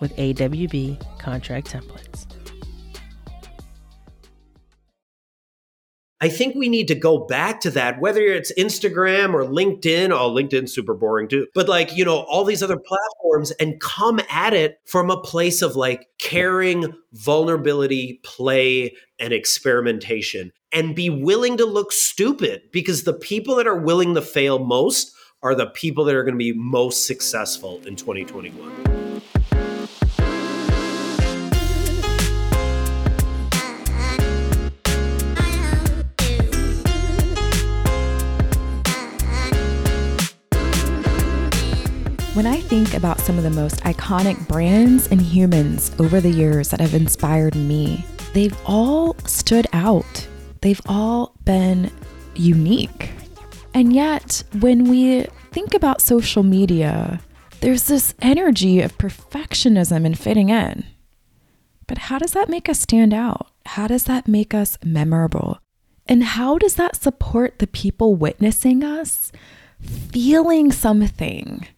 [0.00, 2.26] with AWB contract templates.
[6.24, 10.10] I think we need to go back to that, whether it's Instagram or LinkedIn.
[10.10, 11.46] Oh, LinkedIn's super boring too.
[11.54, 15.60] But like, you know, all these other platforms and come at it from a place
[15.60, 23.12] of like caring, vulnerability, play, and experimentation and be willing to look stupid because the
[23.12, 26.54] people that are willing to fail most are the people that are going to be
[26.54, 28.93] most successful in 2021.
[42.34, 46.70] When I think about some of the most iconic brands and humans over the years
[46.70, 50.26] that have inspired me, they've all stood out.
[50.60, 51.92] They've all been
[52.34, 53.12] unique.
[53.72, 57.20] And yet, when we think about social media,
[57.60, 60.84] there's this energy of perfectionism and fitting in.
[61.86, 63.46] But how does that make us stand out?
[63.64, 65.60] How does that make us memorable?
[66.06, 69.30] And how does that support the people witnessing us
[69.80, 71.68] feeling something?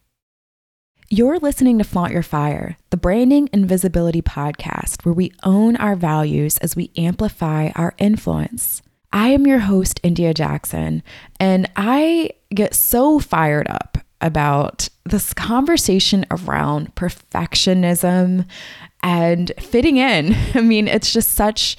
[1.09, 5.95] You're listening to Flaunt Your Fire, the branding and visibility podcast where we own our
[5.95, 8.81] values as we amplify our influence.
[9.13, 11.01] I am your host, India Jackson,
[11.39, 18.45] and I get so fired up about this conversation around perfectionism
[19.01, 20.35] and fitting in.
[20.55, 21.77] I mean, it's just such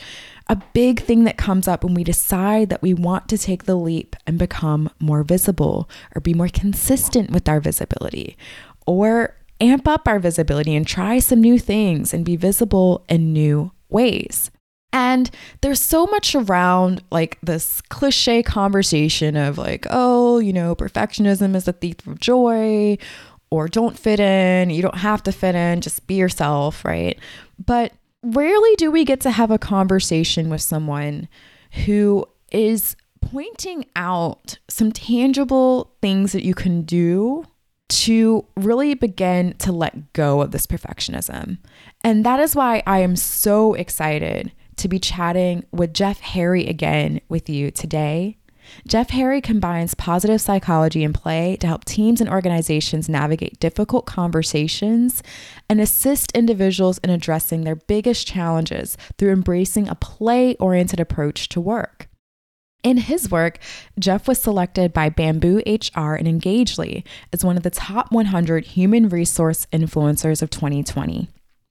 [0.48, 3.74] a big thing that comes up when we decide that we want to take the
[3.74, 8.34] leap and become more visible or be more consistent with our visibility
[8.88, 13.70] or amp up our visibility and try some new things and be visible in new
[13.90, 14.50] ways.
[14.94, 21.54] And there's so much around like this cliche conversation of like, oh, you know, perfectionism
[21.54, 22.96] is the thief of joy,
[23.50, 27.18] or don't fit in, you don't have to fit in, just be yourself, right?
[27.64, 31.28] But rarely do we get to have a conversation with someone
[31.84, 37.44] who is pointing out some tangible things that you can do
[37.88, 41.58] to really begin to let go of this perfectionism.
[42.02, 47.20] And that is why I am so excited to be chatting with Jeff Harry again
[47.28, 48.36] with you today.
[48.86, 55.22] Jeff Harry combines positive psychology and play to help teams and organizations navigate difficult conversations
[55.68, 61.60] and assist individuals in addressing their biggest challenges through embracing a play oriented approach to
[61.60, 62.07] work.
[62.82, 63.58] In his work,
[63.98, 69.08] Jeff was selected by Bamboo HR and Engagedly as one of the top 100 human
[69.08, 71.28] resource influencers of 2020.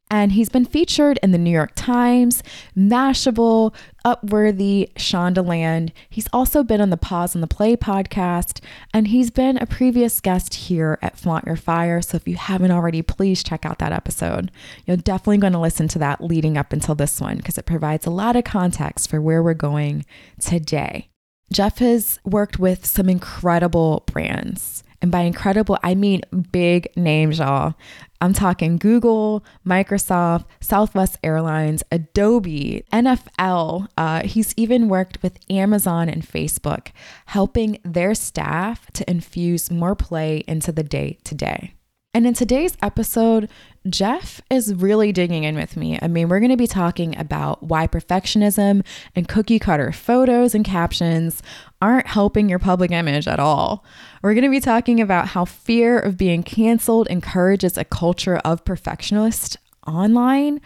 [0.10, 2.42] And he's been featured in the New York Times,
[2.78, 3.74] Mashable,
[4.06, 5.92] Upworthy, Shondaland.
[6.10, 8.62] He's also been on the Pause on the Play podcast,
[8.94, 12.02] and he's been a previous guest here at Flaunt Your Fire.
[12.02, 14.50] So if you haven't already, please check out that episode.
[14.86, 18.06] You're definitely going to listen to that leading up until this one because it provides
[18.06, 20.06] a lot of context for where we're going
[20.40, 21.10] today.
[21.52, 24.84] Jeff has worked with some incredible brands.
[25.02, 26.22] And by incredible, I mean
[26.52, 27.76] big names, y'all.
[28.20, 33.88] I'm talking Google, Microsoft, Southwest Airlines, Adobe, NFL.
[33.96, 36.88] Uh, he's even worked with Amazon and Facebook,
[37.28, 41.76] helping their staff to infuse more play into the day to day.
[42.18, 43.48] And in today's episode,
[43.88, 46.00] Jeff is really digging in with me.
[46.02, 48.84] I mean, we're going to be talking about why perfectionism
[49.16, 51.44] and cookie cutter photos and captions
[51.82, 53.84] aren't helping your public image at all.
[54.22, 58.66] We're going to be talking about how fear of being canceled encourages a culture of
[58.66, 60.60] perfectionists online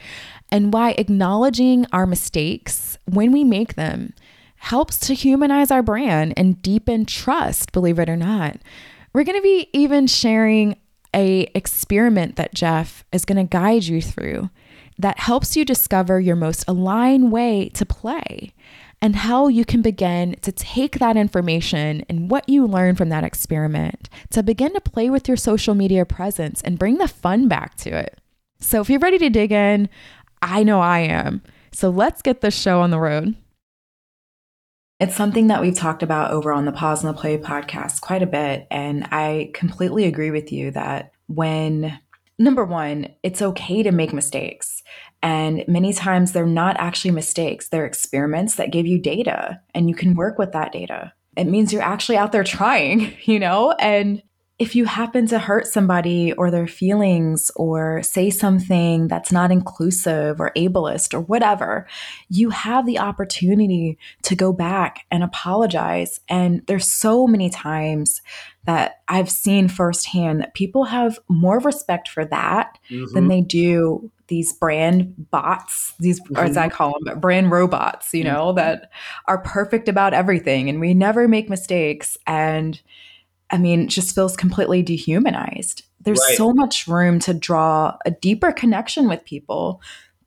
[0.52, 4.14] and why acknowledging our mistakes when we make them
[4.58, 8.58] helps to humanize our brand and deepen trust, believe it or not.
[9.14, 10.78] We're going to be even sharing
[11.14, 14.50] a experiment that Jeff is going to guide you through
[14.98, 18.54] that helps you discover your most aligned way to play
[19.02, 23.24] and how you can begin to take that information and what you learn from that
[23.24, 27.76] experiment to begin to play with your social media presence and bring the fun back
[27.76, 28.20] to it.
[28.60, 29.90] So, if you're ready to dig in,
[30.42, 31.42] I know I am.
[31.72, 33.36] So, let's get this show on the road.
[35.00, 38.22] It's something that we've talked about over on the Pause on the Play podcast quite
[38.22, 38.68] a bit.
[38.70, 42.00] And I completely agree with you that when,
[42.38, 44.81] number one, it's okay to make mistakes.
[45.24, 49.96] And many times they're not actually mistakes, they're experiments that give you data and you
[49.96, 51.14] can work with that data.
[51.38, 53.72] It means you're actually out there trying, you know?
[53.80, 54.22] And
[54.62, 60.40] if you happen to hurt somebody or their feelings or say something that's not inclusive
[60.40, 61.88] or ableist or whatever,
[62.30, 66.20] you have the opportunity to go back and apologize.
[66.30, 68.22] And there's so many times
[68.66, 73.14] that I've seen firsthand that people have more respect for that mm-hmm.
[73.14, 76.38] than they do these brand bots, these, mm-hmm.
[76.38, 76.76] or as I mm-hmm.
[76.76, 78.58] call them, brand robots, you know, mm-hmm.
[78.58, 78.92] that
[79.28, 82.18] are perfect about everything and we never make mistakes.
[82.28, 82.80] And
[83.50, 85.84] I mean, it just feels completely dehumanized.
[86.00, 86.38] There's right.
[86.38, 89.82] so much room to draw a deeper connection with people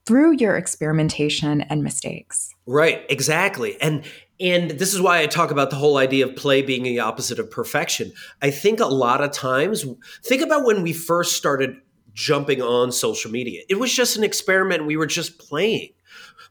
[0.05, 2.53] through your experimentation and mistakes.
[2.65, 3.79] Right, exactly.
[3.81, 4.03] And
[4.39, 7.39] and this is why I talk about the whole idea of play being the opposite
[7.39, 8.11] of perfection.
[8.41, 9.85] I think a lot of times
[10.23, 11.77] think about when we first started
[12.13, 13.61] jumping on social media.
[13.69, 14.85] It was just an experiment.
[14.85, 15.91] We were just playing.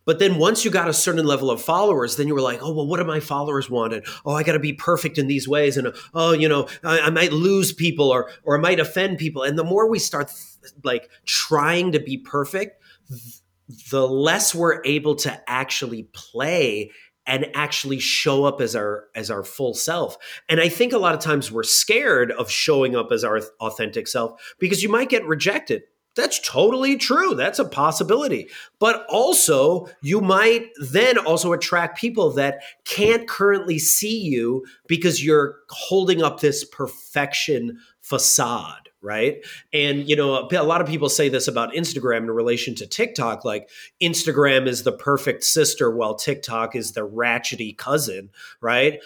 [0.07, 2.73] But then once you got a certain level of followers, then you were like, oh,
[2.73, 3.95] well, what do my followers want?
[3.95, 5.77] And oh, I got to be perfect in these ways.
[5.77, 9.43] And oh, you know, I, I, might lose people or or I might offend people.
[9.43, 13.41] And the more we start th- like trying to be perfect, th-
[13.91, 16.91] the less we're able to actually play
[17.27, 20.19] and actually show up as our as our full self.
[20.49, 24.09] And I think a lot of times we're scared of showing up as our authentic
[24.09, 25.85] self because you might get rejected
[26.15, 27.35] that's totally true.
[27.35, 28.49] That's a possibility.
[28.79, 35.57] But also, you might then also attract people that can't currently see you because you're
[35.71, 39.45] holding up this perfection facade, right?
[39.73, 43.45] And, you know, a lot of people say this about Instagram in relation to TikTok
[43.45, 43.69] like
[44.03, 48.31] Instagram is the perfect sister while TikTok is the ratchety cousin,
[48.61, 49.01] right?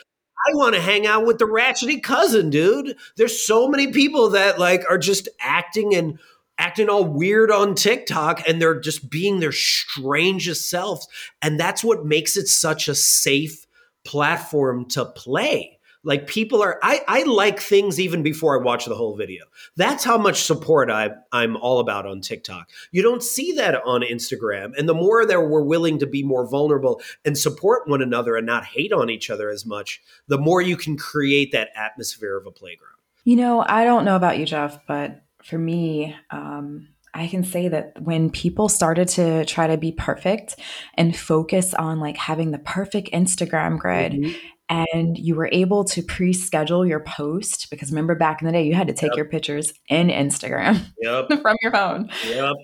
[0.49, 2.97] I want to hang out with the ratchety cousin, dude.
[3.17, 6.19] There's so many people that like are just acting and
[6.59, 11.09] acting all weird on TikTok and they're just being their strangest selves.
[11.43, 13.67] And that's what makes it such a safe
[14.05, 15.78] platform to play.
[16.05, 19.45] Like people are, I, I like things even before I watch the whole video.
[19.77, 22.71] That's how much support I, I'm all about on TikTok.
[22.93, 24.73] You don't see that on Instagram.
[24.79, 28.47] And the more that we're willing to be more vulnerable and support one another and
[28.47, 32.47] not hate on each other as much, the more you can create that atmosphere of
[32.47, 32.95] a playground.
[33.25, 37.69] You know, I don't know about you, Jeff, but for me, um, I can say
[37.69, 40.57] that when people started to try to be perfect
[40.95, 44.37] and focus on like having the perfect Instagram grid mm-hmm.
[44.69, 48.75] And you were able to pre-schedule your post because remember back in the day you
[48.75, 49.17] had to take yep.
[49.17, 51.29] your pictures in Instagram yep.
[51.43, 52.11] from your phone.
[52.27, 52.55] Yep.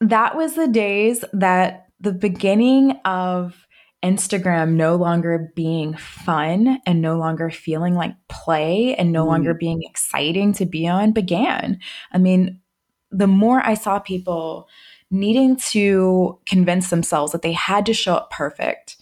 [0.00, 3.66] That was the days that the beginning of
[4.02, 9.28] Instagram no longer being fun and no longer feeling like play and no mm.
[9.28, 11.78] longer being exciting to be on began.
[12.12, 12.60] I mean,
[13.10, 14.68] the more I saw people
[15.10, 18.96] needing to convince themselves that they had to show up perfect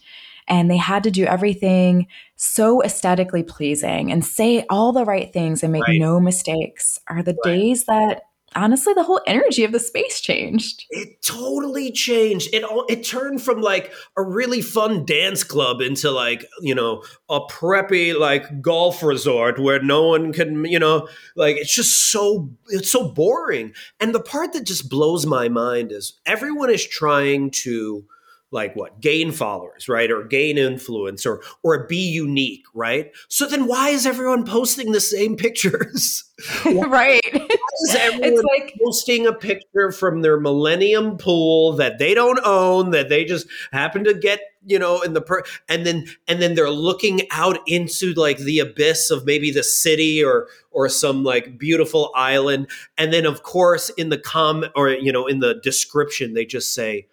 [0.49, 5.63] and they had to do everything so aesthetically pleasing and say all the right things
[5.63, 5.99] and make right.
[5.99, 7.53] no mistakes are the right.
[7.53, 8.23] days that
[8.55, 13.41] honestly the whole energy of the space changed it totally changed it all it turned
[13.41, 19.03] from like a really fun dance club into like you know a preppy like golf
[19.03, 24.15] resort where no one can you know like it's just so it's so boring and
[24.15, 28.03] the part that just blows my mind is everyone is trying to
[28.51, 33.11] like what gain followers right or gain influence or or be unique right?
[33.27, 36.23] So then why is everyone posting the same pictures?
[36.65, 37.21] Right.
[37.81, 42.91] Is everyone it's like posting a picture from their millennium pool that they don't own
[42.91, 46.55] that they just happen to get you know in the per and then and then
[46.55, 51.57] they're looking out into like the abyss of maybe the city or or some like
[51.57, 56.33] beautiful island and then of course in the com or you know in the description
[56.33, 57.07] they just say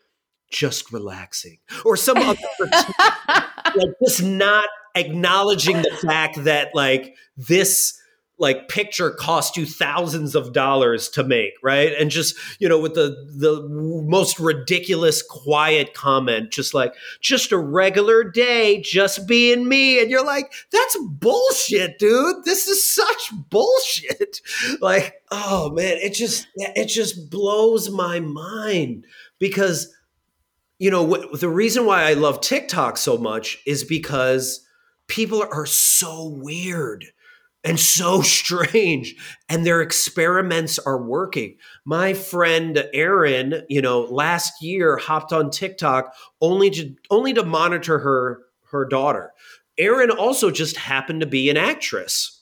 [0.50, 2.38] just relaxing or some other
[3.76, 8.00] like just not acknowledging the fact that like this
[8.38, 11.92] like picture cost you thousands of dollars to make, right?
[11.98, 17.58] And just, you know, with the the most ridiculous quiet comment just like just a
[17.58, 22.44] regular day just being me and you're like that's bullshit, dude.
[22.44, 24.40] This is such bullshit.
[24.80, 29.06] Like, oh man, it just it just blows my mind
[29.38, 29.94] because
[30.78, 34.60] you know, the reason why I love TikTok so much is because
[35.08, 37.06] people are so weird
[37.64, 39.14] and so strange
[39.48, 41.56] and their experiments are working.
[41.84, 47.98] My friend Erin you know last year hopped on TikTok only to only to monitor
[47.98, 49.32] her her daughter.
[49.78, 52.35] Erin also just happened to be an actress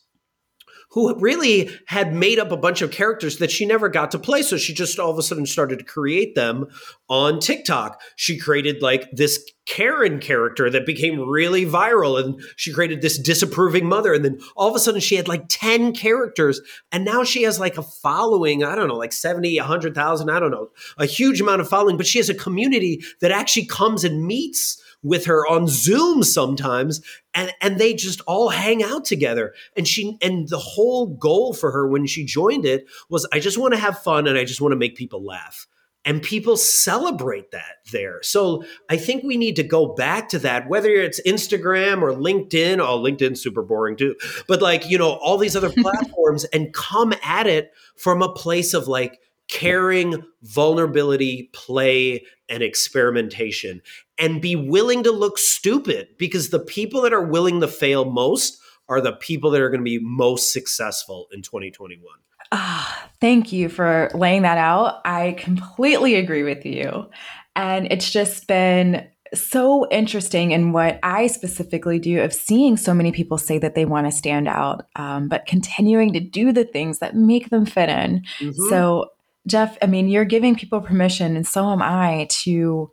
[0.95, 4.43] who really had made up a bunch of characters that she never got to play.
[4.43, 6.69] So she just all of a sudden started to create them
[7.09, 8.01] on TikTok.
[8.15, 13.87] She created like this Karen character that became really viral and she created this disapproving
[13.87, 14.13] mother.
[14.13, 16.61] And then all of a sudden she had like 10 characters
[16.93, 20.53] and now she has like a following, I don't know, like 70, 100,000, I don't
[20.53, 24.25] know, a huge amount of following, but she has a community that actually comes and
[24.25, 27.01] meets with her on Zoom sometimes
[27.35, 31.71] and and they just all hang out together and she and the whole goal for
[31.71, 34.61] her when she joined it was I just want to have fun and I just
[34.61, 35.69] want to make people laugh
[36.05, 38.23] and people celebrate that there.
[38.23, 42.79] So I think we need to go back to that, whether it's Instagram or LinkedIn.
[42.79, 44.15] Oh, LinkedIn's super boring too.
[44.47, 48.75] But like, you know, all these other platforms and come at it from a place
[48.75, 49.19] of like
[49.55, 53.81] caring, vulnerability, play, and experimentation
[54.19, 58.61] and be willing to look stupid because the people that are willing to fail most
[58.89, 62.03] are the people that are going to be most successful in 2021.
[62.51, 65.01] Ah, thank you for laying that out.
[65.05, 67.09] I completely agree with you.
[67.55, 73.13] And it's just been so interesting in what I specifically do of seeing so many
[73.13, 76.99] people say that they want to stand out, um, but continuing to do the things
[76.99, 78.25] that make them fit in.
[78.41, 78.69] Mm-hmm.
[78.69, 79.11] So,
[79.47, 82.91] Jeff, I mean, you're giving people permission, and so am I, to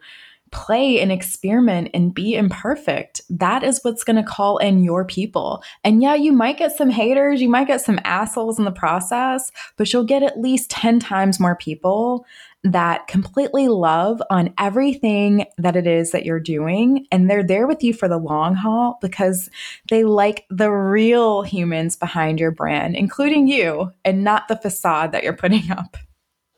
[0.52, 3.22] play and experiment and be imperfect.
[3.30, 5.64] That is what's going to call in your people.
[5.84, 9.52] And yeah, you might get some haters, you might get some assholes in the process,
[9.78, 12.26] but you'll get at least 10 times more people
[12.64, 17.08] that completely love on everything that it is that you're doing.
[17.12, 19.50] And they're there with you for the long haul because
[19.90, 25.24] they like the real humans behind your brand, including you, and not the facade that
[25.24, 25.98] you're putting up.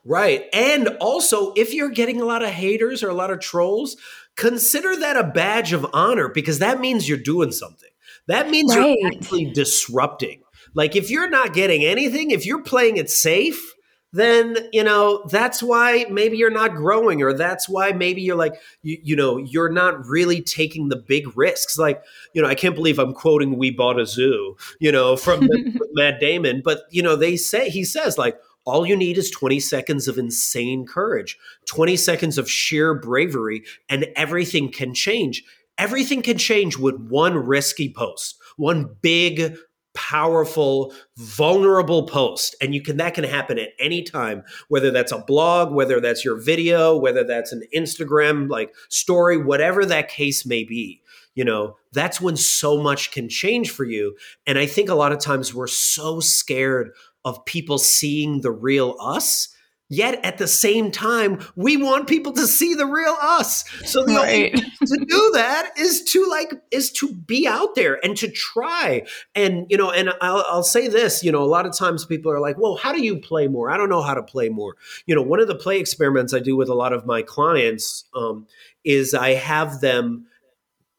[0.05, 0.45] Right.
[0.53, 3.95] And also, if you're getting a lot of haters or a lot of trolls,
[4.35, 7.89] consider that a badge of honor because that means you're doing something.
[8.27, 8.97] That means right.
[8.99, 10.41] you're actually disrupting.
[10.73, 13.73] Like if you're not getting anything, if you're playing it safe,
[14.13, 18.53] then you know that's why maybe you're not growing or that's why maybe you're like
[18.83, 22.75] you, you know you're not really taking the big risks like you know i can't
[22.75, 27.01] believe i'm quoting we bought a zoo you know from the, matt damon but you
[27.01, 31.37] know they say he says like all you need is 20 seconds of insane courage,
[31.67, 35.43] 20 seconds of sheer bravery, and everything can change.
[35.77, 39.57] Everything can change with one risky post, one big,
[39.93, 42.55] powerful, vulnerable post.
[42.61, 46.23] And you can that can happen at any time, whether that's a blog, whether that's
[46.23, 51.03] your video, whether that's an Instagram like story, whatever that case may be
[51.35, 54.15] you know that's when so much can change for you
[54.45, 56.91] and i think a lot of times we're so scared
[57.25, 59.49] of people seeing the real us.
[59.89, 63.63] Yet at the same time, we want people to see the real us.
[63.85, 64.51] So the right.
[64.51, 69.03] only to do that is to like is to be out there and to try.
[69.35, 71.23] And you know, and I'll, I'll say this.
[71.23, 73.69] You know, a lot of times people are like, "Well, how do you play more?"
[73.69, 74.77] I don't know how to play more.
[75.05, 78.05] You know, one of the play experiments I do with a lot of my clients
[78.15, 78.47] um,
[78.83, 80.25] is I have them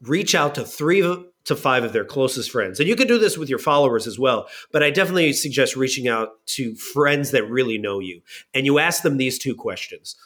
[0.03, 1.03] reach out to three
[1.45, 2.81] to five of their closest friends.
[2.81, 4.49] And you can do this with your followers as well.
[4.73, 8.23] But I definitely suggest reaching out to friends that really know you.
[8.55, 10.17] And you ask them these two questions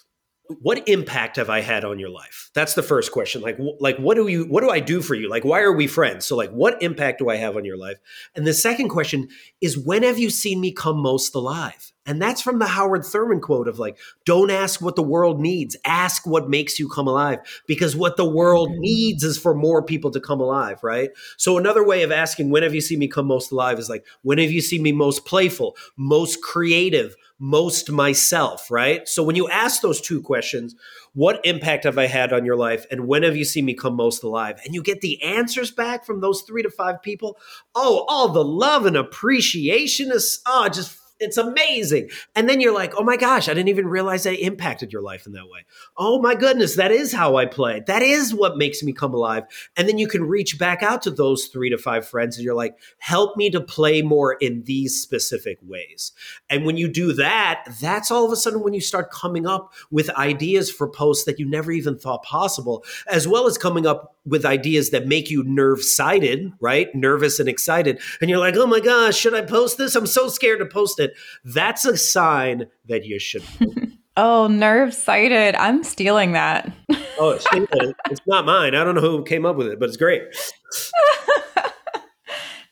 [0.61, 2.51] what impact have I had on your life?
[2.55, 3.43] That's the first question.
[3.43, 5.29] Like, like what do you, what do I do for you?
[5.29, 6.25] Like, why are we friends?
[6.25, 7.99] So, like, what impact do I have on your life?
[8.35, 9.29] And the second question
[9.61, 11.93] is, when have you seen me come most alive?
[12.09, 15.77] And that's from the Howard Thurman quote of like, don't ask what the world needs,
[15.85, 17.41] ask what makes you come alive.
[17.67, 18.81] Because what the world mm-hmm.
[18.81, 21.11] needs is for more people to come alive, right?
[21.37, 24.07] So another way of asking, when have you seen me come most alive is like,
[24.23, 29.07] when have you seen me most playful, most creative, most myself, right?
[29.09, 30.75] So when you ask those two questions,
[31.15, 32.85] what impact have I had on your life?
[32.91, 34.61] And when have you seen me come most alive?
[34.65, 37.39] And you get the answers back from those three to five people.
[37.75, 42.11] Oh, all the love and appreciation is oh, just it's amazing.
[42.35, 45.27] And then you're like, oh my gosh, I didn't even realize that impacted your life
[45.27, 45.65] in that way.
[45.97, 47.83] Oh my goodness, that is how I play.
[47.87, 49.45] That is what makes me come alive.
[49.77, 52.55] And then you can reach back out to those three to five friends and you're
[52.55, 56.13] like, help me to play more in these specific ways.
[56.49, 59.73] And when you do that, that's all of a sudden when you start coming up
[59.91, 64.17] with ideas for posts that you never even thought possible, as well as coming up
[64.25, 66.95] with ideas that make you nerve sighted, right?
[66.95, 68.01] Nervous and excited.
[68.21, 69.95] And you're like, oh my gosh, should I post this?
[69.95, 71.17] I'm so scared to post it.
[71.45, 73.43] That's a sign that you should.
[74.17, 75.55] oh, nerve sighted.
[75.57, 76.73] I'm stealing that.
[77.19, 78.75] oh, it's, it's not mine.
[78.75, 80.23] I don't know who came up with it, but it's great.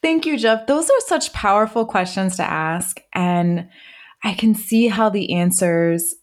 [0.02, 0.66] Thank you, Jeff.
[0.66, 3.00] Those are such powerful questions to ask.
[3.12, 3.68] And
[4.22, 6.14] I can see how the answers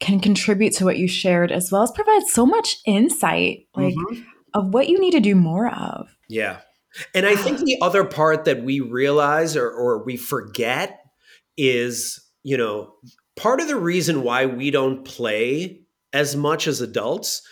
[0.00, 3.66] can contribute to what you shared as well as provide so much insight.
[3.74, 4.22] Like, mm-hmm
[4.54, 6.16] of what you need to do more of.
[6.28, 6.58] Yeah.
[7.14, 11.00] And I think the other part that we realize or, or we forget
[11.56, 12.94] is, you know,
[13.36, 15.82] part of the reason why we don't play
[16.12, 17.42] as much as adults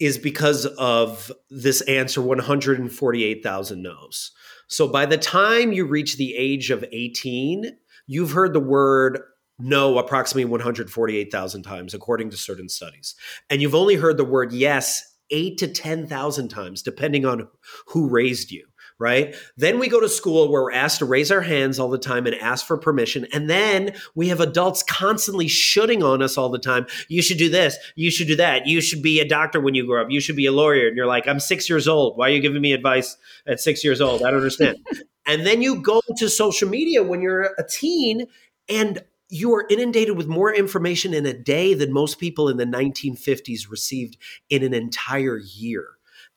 [0.00, 4.32] is because of this answer 148,000 no's.
[4.68, 9.20] So by the time you reach the age of 18, you've heard the word
[9.58, 13.14] no approximately 148,000 times, according to certain studies.
[13.48, 17.48] And you've only heard the word yes eight to 10,000 times, depending on
[17.88, 18.66] who raised you,
[18.98, 19.34] right?
[19.56, 22.26] Then we go to school where we're asked to raise our hands all the time
[22.26, 23.26] and ask for permission.
[23.32, 26.86] And then we have adults constantly shooting on us all the time.
[27.08, 27.76] You should do this.
[27.96, 28.66] You should do that.
[28.66, 30.10] You should be a doctor when you grow up.
[30.10, 30.86] You should be a lawyer.
[30.86, 32.16] And you're like, I'm six years old.
[32.16, 34.22] Why are you giving me advice at six years old?
[34.22, 34.78] I don't understand.
[35.26, 38.26] and then you go to social media when you're a teen
[38.68, 42.66] and you are inundated with more information in a day than most people in the
[42.66, 44.16] 1950s received
[44.48, 45.86] in an entire year.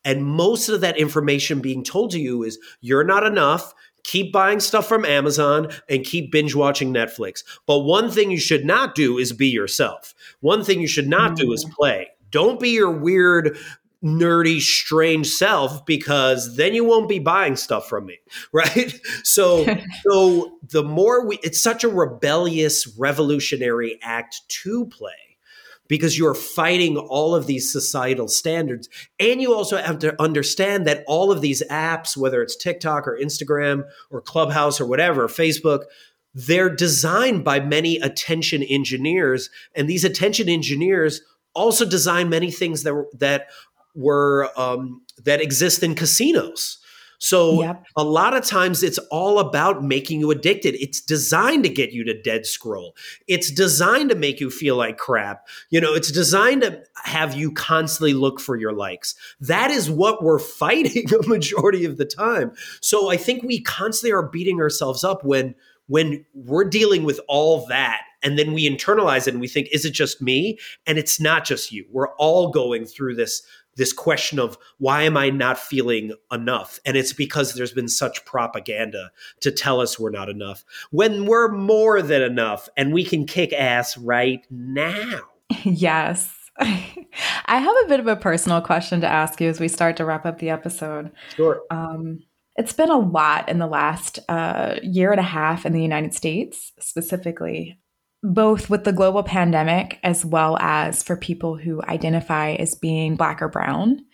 [0.04, 3.74] And most of that information being told to you is you're not enough.
[4.04, 7.42] Keep buying stuff from Amazon and keep binge watching Netflix.
[7.66, 10.14] But one thing you should not do is be yourself.
[10.40, 11.72] One thing you should not do is mm.
[11.72, 12.08] play.
[12.30, 13.58] Don't be your weird
[14.02, 18.16] nerdy strange self because then you won't be buying stuff from me
[18.52, 19.66] right so
[20.08, 25.27] so the more we it's such a rebellious revolutionary act to play
[25.88, 31.04] because you're fighting all of these societal standards and you also have to understand that
[31.06, 35.84] all of these apps whether it's TikTok or Instagram or Clubhouse or whatever Facebook
[36.34, 41.22] they're designed by many attention engineers and these attention engineers
[41.54, 43.48] also design many things that that
[43.94, 46.78] were um, that exist in casinos.
[47.18, 47.84] So yep.
[47.96, 50.74] a lot of times it's all about making you addicted.
[50.80, 52.94] It's designed to get you to dead scroll.
[53.26, 55.46] It's designed to make you feel like crap.
[55.70, 59.14] You know, it's designed to have you constantly look for your likes.
[59.40, 62.52] That is what we're fighting a majority of the time.
[62.80, 65.54] So I think we constantly are beating ourselves up when
[65.88, 69.84] when we're dealing with all that and then we internalize it and we think is
[69.84, 73.42] it just me and it's not just you we're all going through this
[73.78, 76.78] this question of why am I not feeling enough?
[76.84, 79.10] And it's because there's been such propaganda
[79.40, 83.52] to tell us we're not enough when we're more than enough and we can kick
[83.54, 85.20] ass right now.
[85.64, 86.34] Yes.
[86.60, 90.04] I have a bit of a personal question to ask you as we start to
[90.04, 91.10] wrap up the episode.
[91.34, 91.62] Sure.
[91.70, 92.20] Um,
[92.56, 96.12] it's been a lot in the last uh, year and a half in the United
[96.12, 97.78] States, specifically
[98.22, 103.40] both with the global pandemic as well as for people who identify as being Black
[103.40, 104.04] or Brown.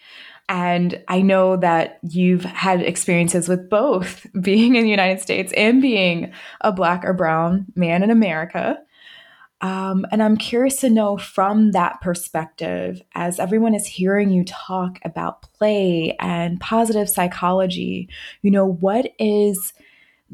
[0.49, 5.81] And I know that you've had experiences with both being in the United States and
[5.81, 8.79] being a Black or Brown man in America.
[9.61, 14.99] Um, and I'm curious to know from that perspective, as everyone is hearing you talk
[15.07, 18.11] about play and positive psychology,
[18.43, 19.73] you know, what is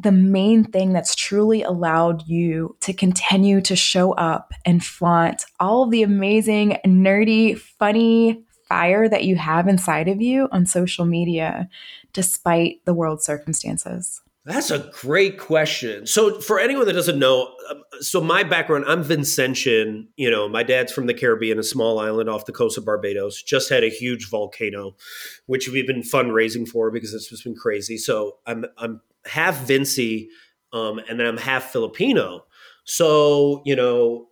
[0.02, 5.84] the main thing that's truly allowed you to continue to show up and flaunt all
[5.84, 11.68] of the amazing, nerdy, funny fire that you have inside of you on social media,
[12.12, 14.22] despite the world circumstances?
[14.46, 16.06] That's a great question.
[16.06, 20.06] So, for anyone that doesn't know, um, so my background, I'm Vincentian.
[20.16, 23.42] You know, my dad's from the Caribbean, a small island off the coast of Barbados.
[23.42, 24.96] Just had a huge volcano,
[25.44, 27.98] which we've been fundraising for because it's just been crazy.
[27.98, 30.28] So, I'm I'm half Vincy,
[30.72, 32.44] um, and then I'm half Filipino.
[32.84, 34.26] So, you know,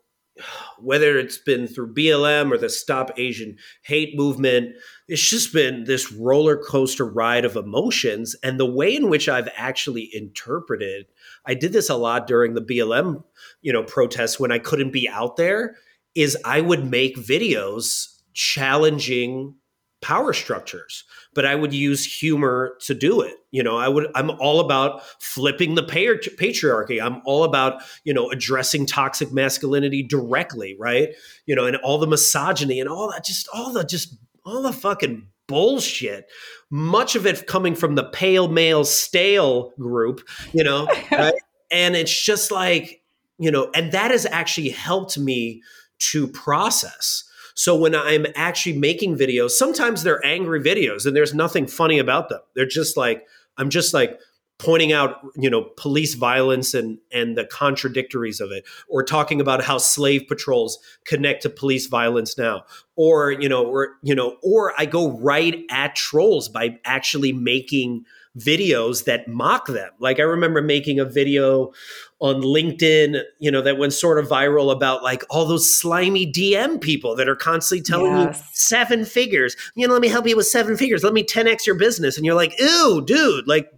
[0.79, 4.75] whether it's been through BLM or the Stop Asian Hate movement,
[5.09, 8.37] it's just been this roller coaster ride of emotions.
[8.43, 11.07] And the way in which I've actually interpreted,
[11.47, 13.25] I did this a lot during the BLM,
[13.63, 15.77] you know, protests when I couldn't be out there,
[16.15, 19.55] is I would make videos challenging
[20.01, 23.35] power structures but i would use humor to do it.
[23.51, 27.03] You know i would i'm all about flipping the patriarchy.
[27.03, 31.11] I'm all about you know addressing toxic masculinity directly right?
[31.47, 34.73] You know and all the misogyny and all that just all the just all the
[34.73, 36.27] fucking bullshit.
[36.71, 41.35] Much of it coming from the pale male stale group you know right?
[41.71, 43.03] and it's just like
[43.39, 45.63] you know and that has actually helped me
[45.99, 47.25] to process
[47.59, 52.29] so when I'm actually making videos, sometimes they're angry videos and there's nothing funny about
[52.29, 52.39] them.
[52.55, 54.21] They're just like, I'm just like
[54.61, 59.65] pointing out, you know, police violence and and the contradictories of it, or talking about
[59.65, 62.63] how slave patrols connect to police violence now.
[62.95, 68.05] Or, you know, or you know, or I go right at trolls by actually making
[68.39, 69.91] videos that mock them.
[69.99, 71.73] Like I remember making a video
[72.21, 76.81] on LinkedIn, you know, that went sort of viral about like all those slimy DM
[76.81, 78.39] people that are constantly telling yes.
[78.39, 79.57] you seven figures.
[79.77, 81.05] You know, let me help you with seven figures.
[81.05, 82.17] Let me 10x your business.
[82.17, 83.73] And you're like, ew, dude, like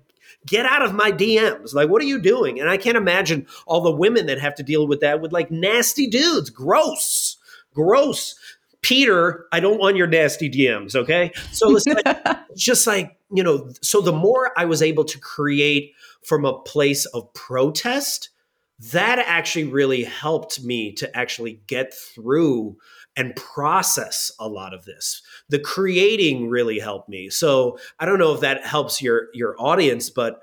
[0.46, 1.74] get out of my DMs.
[1.74, 2.61] Like, what are you doing?
[2.61, 5.50] And I can't imagine all the women that have to deal with that with like
[5.50, 6.48] nasty dudes.
[6.48, 7.37] Gross.
[7.74, 8.37] Gross.
[8.83, 11.33] Peter, I don't want your nasty DMs, okay?
[11.53, 12.05] So it's like,
[12.57, 17.07] just like, you know, so the more I was able to create from a place
[17.07, 18.31] of protest,
[18.93, 22.77] that actually really helped me to actually get through
[23.16, 25.23] and process a lot of this.
[25.51, 27.29] The creating really helped me.
[27.29, 30.40] So I don't know if that helps your your audience, but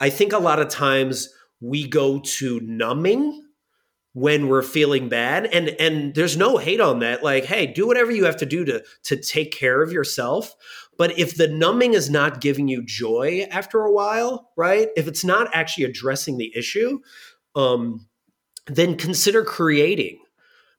[0.00, 3.43] I think a lot of times we go to numbing
[4.14, 7.22] when we're feeling bad and and there's no hate on that.
[7.22, 10.54] Like hey do whatever you have to do to to take care of yourself.
[10.96, 15.24] But if the numbing is not giving you joy after a while right if it's
[15.24, 17.00] not actually addressing the issue
[17.54, 18.06] um
[18.66, 20.20] then consider creating.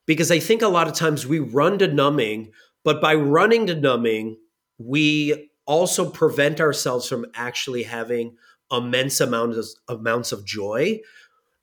[0.06, 2.52] Because i think a lot of times we run to numbing
[2.84, 4.38] but by running to numbing
[4.78, 8.36] we also prevent ourselves from actually having
[8.70, 11.00] immense amounts of, amounts of joy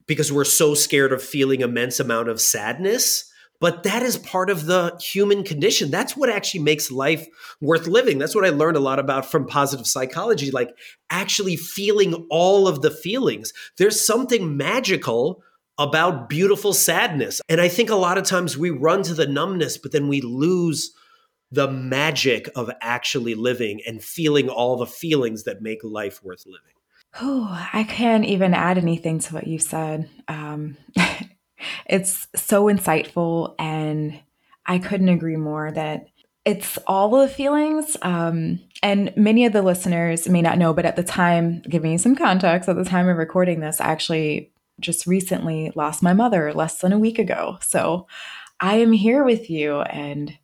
[0.07, 3.29] because we're so scared of feeling immense amount of sadness
[3.63, 5.89] but that is part of the human condition.
[5.89, 7.25] That's what actually makes life
[7.61, 8.17] worth living.
[8.17, 10.75] That's what i learned a lot about from positive psychology like
[11.09, 13.53] actually feeling all of the feelings.
[13.77, 15.41] There's something magical
[15.77, 17.39] about beautiful sadness.
[17.47, 20.19] And i think a lot of times we run to the numbness but then we
[20.19, 20.91] lose
[21.49, 26.72] the magic of actually living and feeling all the feelings that make life worth living
[27.21, 30.09] Oh, I can't even add anything to what you said.
[30.27, 30.77] Um,
[31.85, 34.19] it's so insightful, and
[34.65, 36.07] I couldn't agree more that
[36.45, 37.95] it's all the feelings.
[38.01, 41.97] Um, and many of the listeners may not know, but at the time, giving you
[41.97, 46.51] some context, at the time of recording this, I actually just recently lost my mother
[46.53, 47.57] less than a week ago.
[47.61, 48.07] So
[48.59, 49.81] I am here with you.
[49.81, 50.37] And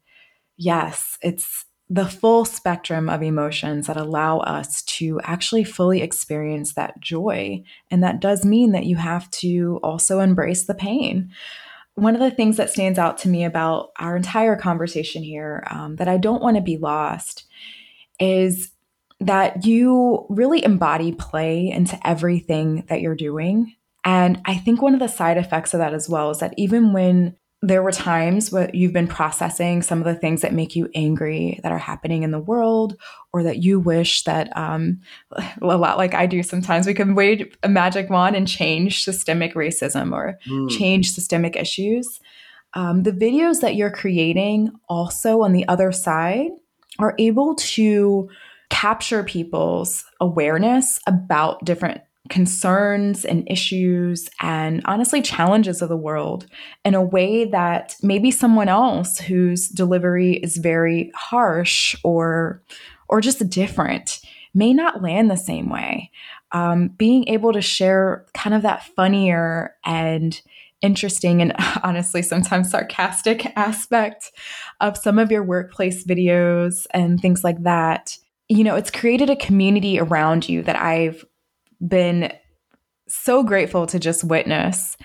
[0.55, 6.99] yes, it's the full spectrum of emotions that allow us to actually fully experience that
[6.99, 7.63] joy.
[7.89, 11.31] And that does mean that you have to also embrace the pain.
[11.95, 15.95] One of the things that stands out to me about our entire conversation here um,
[15.95, 17.45] that I don't want to be lost
[18.19, 18.71] is
[19.19, 23.75] that you really embody play into everything that you're doing.
[24.05, 26.93] And I think one of the side effects of that as well is that even
[26.93, 30.89] when there were times where you've been processing some of the things that make you
[30.95, 32.95] angry that are happening in the world
[33.33, 34.99] or that you wish that um,
[35.61, 39.53] a lot like i do sometimes we can wave a magic wand and change systemic
[39.55, 40.69] racism or mm.
[40.69, 42.19] change systemic issues
[42.75, 46.51] um, the videos that you're creating also on the other side
[46.99, 48.29] are able to
[48.69, 56.45] capture people's awareness about different concerns and issues and honestly challenges of the world
[56.83, 62.61] in a way that maybe someone else whose delivery is very harsh or
[63.07, 64.21] or just different
[64.53, 66.11] may not land the same way.
[66.51, 70.39] Um, being able to share kind of that funnier and
[70.81, 71.53] interesting and
[71.83, 74.31] honestly sometimes sarcastic aspect
[74.79, 79.35] of some of your workplace videos and things like that you know it's created a
[79.35, 81.25] community around you that i've
[81.85, 82.33] been
[83.07, 84.97] so grateful to just witness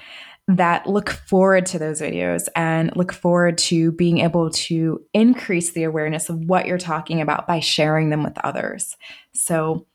[0.46, 5.84] that look forward to those videos and look forward to being able to increase the
[5.84, 8.96] awareness of what you're talking about by sharing them with others.
[9.32, 9.86] So,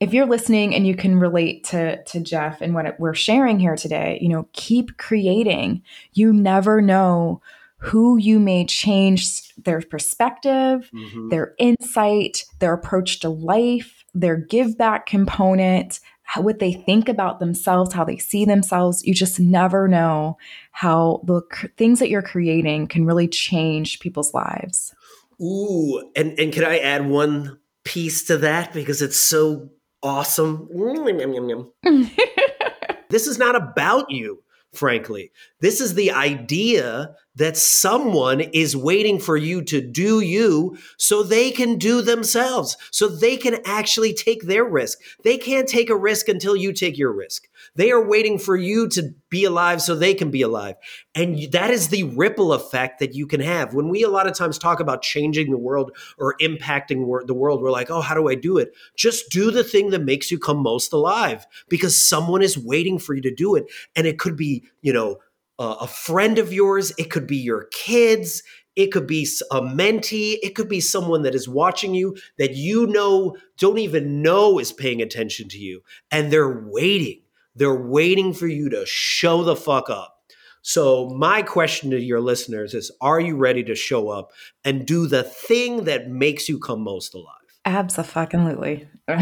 [0.00, 3.76] if you're listening and you can relate to to Jeff and what we're sharing here
[3.76, 5.82] today, you know, keep creating.
[6.12, 7.40] You never know
[7.82, 11.28] who you may change their perspective, mm-hmm.
[11.28, 16.00] their insight, their approach to life, their give back component,
[16.38, 19.02] what they think about themselves, how they see themselves.
[19.04, 20.38] You just never know
[20.70, 21.42] how the
[21.76, 24.94] things that you're creating can really change people's lives.
[25.40, 29.70] Ooh, and and can I add one piece to that because it's so
[30.02, 30.68] awesome?
[33.10, 34.42] this is not about you,
[34.72, 35.32] frankly.
[35.60, 41.50] This is the idea that someone is waiting for you to do you so they
[41.50, 44.98] can do themselves, so they can actually take their risk.
[45.24, 47.48] They can't take a risk until you take your risk.
[47.74, 50.74] They are waiting for you to be alive so they can be alive.
[51.14, 53.72] And that is the ripple effect that you can have.
[53.72, 57.62] When we a lot of times talk about changing the world or impacting the world,
[57.62, 58.74] we're like, oh, how do I do it?
[58.96, 63.14] Just do the thing that makes you come most alive because someone is waiting for
[63.14, 63.64] you to do it.
[63.96, 65.18] And it could be, you know,
[65.58, 68.42] uh, a friend of yours, it could be your kids,
[68.74, 72.86] it could be a mentee, it could be someone that is watching you that you
[72.86, 77.22] know don't even know is paying attention to you, and they're waiting.
[77.54, 80.16] They're waiting for you to show the fuck up.
[80.62, 84.30] So, my question to your listeners is Are you ready to show up
[84.64, 87.36] and do the thing that makes you come most alive?
[87.64, 88.88] Absolutely.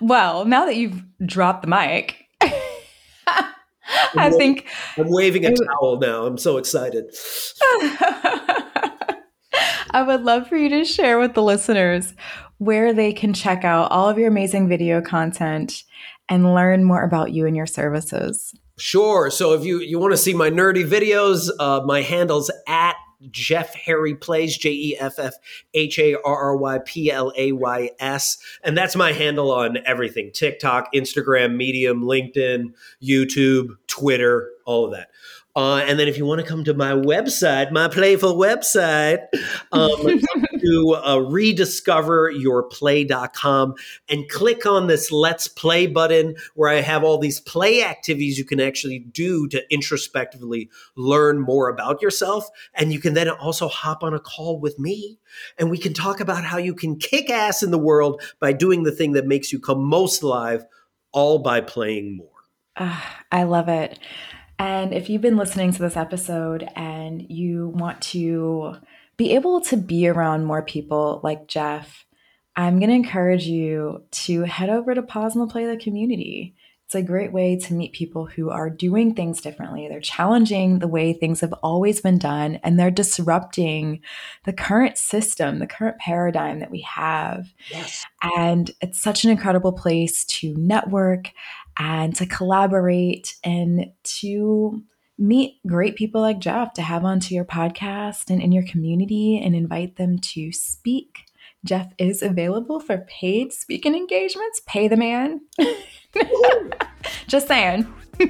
[0.00, 2.26] well, now that you've dropped the mic,
[4.16, 6.26] I think I'm waving a towel now.
[6.26, 7.14] I'm so excited.
[9.94, 12.14] I would love for you to share with the listeners
[12.58, 15.82] where they can check out all of your amazing video content
[16.28, 18.54] and learn more about you and your services.
[18.78, 19.30] Sure.
[19.30, 22.96] So if you you want to see my nerdy videos, uh, my handle's at
[23.30, 25.34] Jeff Harry Plays, J E F F
[25.74, 28.38] H A R R Y P L A Y S.
[28.62, 35.08] And that's my handle on everything TikTok, Instagram, Medium, LinkedIn, YouTube, Twitter, all of that.
[35.54, 39.26] Uh, and then if you want to come to my website, my playful website,
[39.70, 39.90] um,
[40.60, 43.74] to uh, rediscoveryourplay.com
[44.08, 48.46] and click on this Let's Play button where I have all these play activities you
[48.46, 52.48] can actually do to introspectively learn more about yourself.
[52.74, 55.18] And you can then also hop on a call with me
[55.58, 58.84] and we can talk about how you can kick ass in the world by doing
[58.84, 60.64] the thing that makes you come most alive,
[61.12, 62.30] all by playing more.
[62.76, 62.98] Uh,
[63.30, 63.98] I love it.
[64.62, 68.76] And if you've been listening to this episode and you want to
[69.16, 72.06] be able to be around more people like Jeff,
[72.54, 76.54] I'm going to encourage you to head over to Pause and Play the community.
[76.86, 79.88] It's a great way to meet people who are doing things differently.
[79.88, 84.00] They're challenging the way things have always been done, and they're disrupting
[84.44, 87.52] the current system, the current paradigm that we have.
[87.70, 88.04] Yes.
[88.36, 91.32] And it's such an incredible place to network
[91.76, 94.82] and to collaborate and to
[95.18, 99.54] meet great people like Jeff to have onto your podcast and in your community and
[99.54, 101.24] invite them to speak.
[101.64, 104.62] Jeff is available for paid speaking engagements.
[104.66, 105.40] Pay the man.
[107.28, 107.92] Just saying.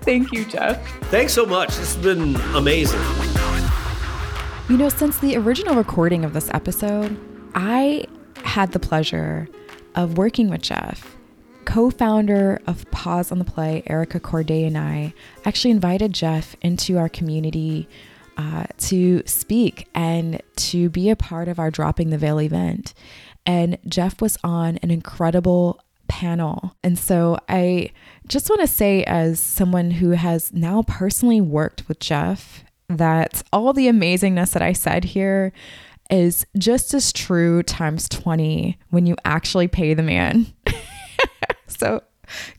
[0.00, 0.86] Thank you, Jeff.
[1.04, 1.68] Thanks so much.
[1.76, 3.00] This has been amazing.
[4.70, 7.18] You know, since the original recording of this episode,
[7.54, 9.46] I had the pleasure
[9.94, 11.16] of working with Jeff
[11.64, 16.98] co founder of Pause on the Play, Erica Courdae, and I actually invited Jeff into
[16.98, 17.88] our community
[18.36, 22.94] uh, to speak and to be a part of our Dropping the Veil event.
[23.46, 26.76] And Jeff was on an incredible panel.
[26.82, 27.90] And so I
[28.26, 33.72] just want to say, as someone who has now personally worked with Jeff, that all
[33.72, 35.52] the amazingness that I said here
[36.10, 40.52] is just as true times 20 when you actually pay the man.
[41.66, 42.02] So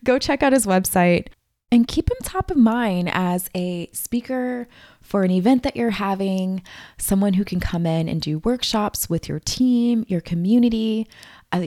[0.04, 1.28] go check out his website
[1.72, 4.68] and keep him top of mind as a speaker
[5.02, 6.62] for an event that you're having,
[6.96, 11.08] someone who can come in and do workshops with your team, your community.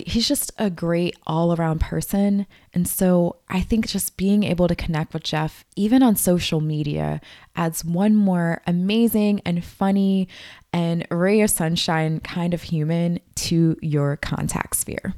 [0.06, 2.48] He's just a great all around person.
[2.74, 7.20] And so I think just being able to connect with Jeff, even on social media,
[7.56, 10.30] adds one more amazing and funny
[10.72, 15.14] and ray of sunshine kind of human to your contact sphere.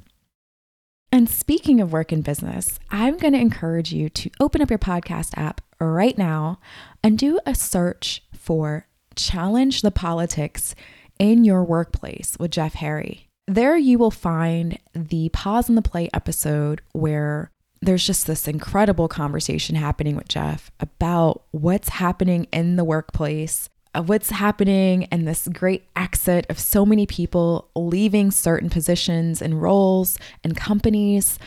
[1.13, 4.79] And speaking of work and business, I'm going to encourage you to open up your
[4.79, 6.59] podcast app right now
[7.03, 10.73] and do a search for Challenge the Politics
[11.19, 13.27] in Your Workplace with Jeff Harry.
[13.45, 19.09] There you will find the Pause on the Play episode where there's just this incredible
[19.09, 25.83] conversation happening with Jeff about what's happening in the workplace what's happening and this great
[25.95, 31.37] exit of so many people leaving certain positions and roles and companies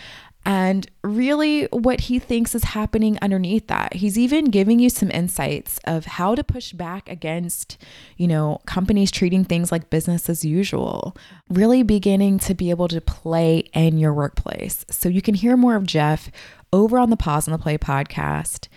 [0.47, 3.95] and really what he thinks is happening underneath that.
[3.95, 7.79] He's even giving you some insights of how to push back against,
[8.19, 11.17] you know, companies treating things like business as usual,
[11.49, 14.85] really beginning to be able to play in your workplace.
[14.91, 16.31] So you can hear more of Jeff
[16.73, 18.69] over on the Pause on the Play podcast.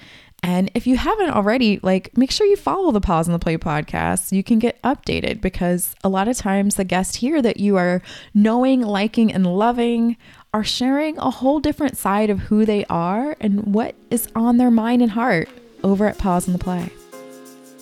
[0.44, 3.58] And if you haven't already, like make sure you follow the Pause on the Play
[3.58, 4.32] podcast.
[4.32, 8.02] You can get updated because a lot of times the guests here that you are
[8.34, 10.16] knowing, liking, and loving
[10.54, 14.72] are sharing a whole different side of who they are and what is on their
[14.72, 15.50] mind and heart
[15.84, 16.90] over at Pause on the Play.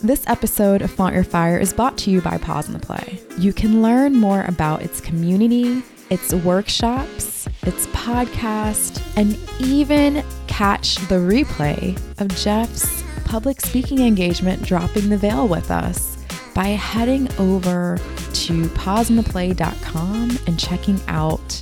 [0.02, 3.20] This episode of Flaunt Your Fire is brought to you by Pause on the Play.
[3.38, 10.24] You can learn more about its community, its workshops, its podcast, and even
[10.56, 16.18] catch the replay of Jeff's public speaking engagement dropping the veil with us
[16.54, 17.98] by heading over
[18.32, 21.60] to pauseontheplay.com and checking out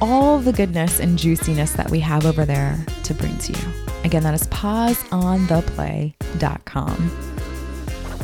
[0.00, 3.58] all the goodness and juiciness that we have over there to bring to you.
[4.04, 6.96] Again, that is pauseontheplay.com.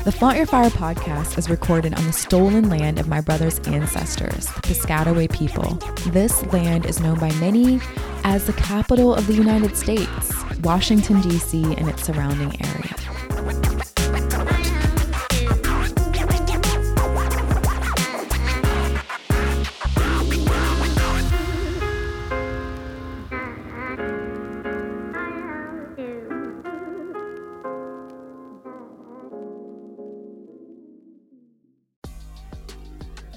[0.05, 4.47] The Flaunt Your Fire podcast is recorded on the stolen land of my brother's ancestors,
[4.47, 5.81] the Piscataway people.
[6.13, 7.81] This land is known by many
[8.25, 10.33] as the capital of the United States,
[10.63, 12.95] Washington, D.C., and its surrounding area.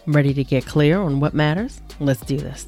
[0.08, 1.82] Ready to get clear on what matters?
[2.00, 2.68] Let's do this.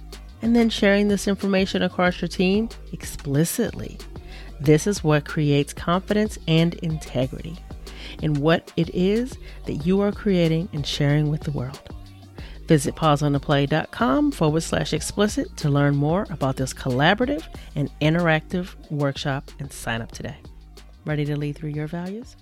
[0.41, 3.97] and then sharing this information across your team explicitly.
[4.59, 7.57] This is what creates confidence and integrity
[8.21, 11.79] in what it is that you are creating and sharing with the world.
[12.67, 17.43] Visit pauseontheplay.com forward slash explicit to learn more about this collaborative
[17.75, 20.37] and interactive workshop and sign up today.
[21.05, 22.35] Ready to lead through your values?